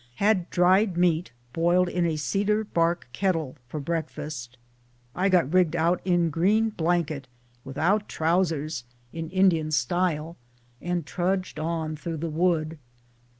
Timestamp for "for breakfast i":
3.67-5.29